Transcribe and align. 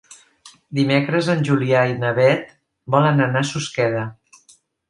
Dimecres 0.77 1.29
en 1.33 1.43
Julià 1.51 1.83
i 1.93 1.95
na 2.05 2.13
Beth 2.21 2.49
volen 2.97 3.25
anar 3.29 3.45
a 3.47 3.51
Susqueda. 3.55 4.07